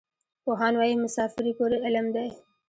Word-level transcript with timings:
پوهان 0.43 0.73
وايي 0.77 0.95
مسافري 1.03 1.51
پوره 1.57 1.77
علم 1.85 2.07
دی. 2.15 2.29